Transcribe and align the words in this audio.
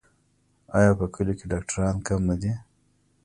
آیا 0.77 0.91
په 0.99 1.05
کلیو 1.13 1.37
کې 1.39 1.45
ډاکټران 1.51 1.95
کم 2.07 2.21
نه 2.29 2.35
دي؟ 2.41 2.51